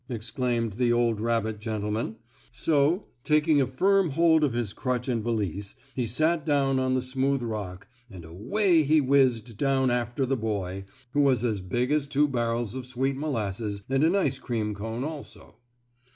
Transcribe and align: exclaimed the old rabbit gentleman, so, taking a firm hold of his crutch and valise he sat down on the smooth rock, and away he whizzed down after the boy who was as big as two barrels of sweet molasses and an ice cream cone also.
exclaimed 0.09 0.73
the 0.73 0.91
old 0.91 1.19
rabbit 1.19 1.59
gentleman, 1.59 2.15
so, 2.51 3.05
taking 3.23 3.61
a 3.61 3.67
firm 3.67 4.09
hold 4.09 4.43
of 4.43 4.51
his 4.53 4.73
crutch 4.73 5.07
and 5.07 5.23
valise 5.23 5.75
he 5.93 6.07
sat 6.07 6.43
down 6.43 6.79
on 6.79 6.95
the 6.95 7.01
smooth 7.03 7.43
rock, 7.43 7.87
and 8.09 8.25
away 8.25 8.81
he 8.81 8.99
whizzed 8.99 9.55
down 9.57 9.91
after 9.91 10.25
the 10.25 10.35
boy 10.35 10.83
who 11.11 11.21
was 11.21 11.43
as 11.43 11.61
big 11.61 11.91
as 11.91 12.07
two 12.07 12.27
barrels 12.27 12.73
of 12.73 12.87
sweet 12.87 13.15
molasses 13.15 13.83
and 13.89 14.03
an 14.03 14.15
ice 14.15 14.39
cream 14.39 14.73
cone 14.73 15.03
also. 15.03 15.57